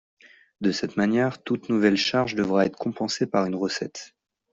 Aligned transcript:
De 0.61 0.71
cette 0.71 0.97
manière, 0.97 1.43
toute 1.43 1.69
nouvelle 1.69 1.95
charge 1.95 2.33
devra 2.33 2.65
être 2.65 2.75
compensée 2.75 3.27
par 3.27 3.45
une 3.45 3.53
recette. 3.53 4.15